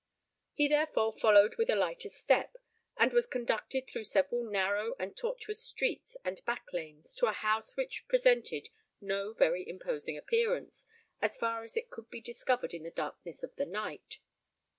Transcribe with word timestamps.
He 0.53 0.67
therefore 0.67 1.13
followed 1.13 1.57
with 1.57 1.69
a 1.69 1.75
lighter 1.75 2.09
step, 2.09 2.55
and 2.97 3.13
was 3.13 3.27
conducted 3.27 3.85
through 3.87 4.05
several 4.05 4.43
narrow 4.43 4.95
and 4.97 5.15
tortuous 5.15 5.63
streets 5.63 6.17
and 6.25 6.43
back 6.43 6.65
lanes, 6.73 7.13
to 7.17 7.27
a 7.27 7.33
house 7.33 7.77
which 7.77 8.07
presented 8.07 8.69
no 8.99 9.31
very 9.33 9.63
imposing 9.69 10.17
appearance, 10.17 10.87
as 11.21 11.37
far 11.37 11.61
as 11.61 11.77
it 11.77 11.91
could 11.91 12.09
be 12.09 12.19
discovered 12.19 12.73
in 12.73 12.81
the 12.81 12.89
darkness 12.89 13.43
of 13.43 13.55
the 13.57 13.65
night. 13.67 14.17